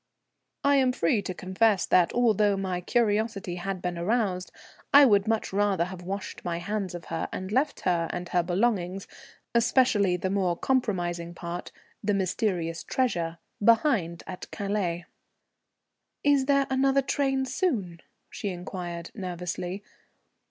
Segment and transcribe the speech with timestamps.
[0.63, 4.51] I am free to confess that, although my curiosity had been aroused,
[4.91, 8.41] I would much rather have washed my hands of her, and left her and her
[8.41, 9.07] belongings,
[9.53, 11.71] especially the more compromising part,
[12.03, 15.05] the mysterious treasure, behind at Calais.
[16.23, 19.83] "Is there another train soon?" she inquired nervously.